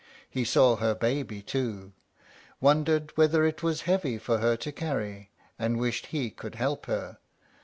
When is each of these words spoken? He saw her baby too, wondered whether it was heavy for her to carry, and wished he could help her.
He 0.27 0.43
saw 0.45 0.77
her 0.77 0.95
baby 0.95 1.43
too, 1.43 1.93
wondered 2.59 3.15
whether 3.15 3.45
it 3.45 3.61
was 3.61 3.81
heavy 3.81 4.17
for 4.17 4.39
her 4.39 4.57
to 4.57 4.71
carry, 4.71 5.29
and 5.59 5.77
wished 5.77 6.07
he 6.07 6.31
could 6.31 6.55
help 6.55 6.87
her. 6.87 7.19